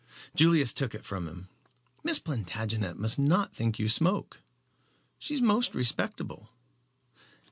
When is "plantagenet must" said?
2.17-3.19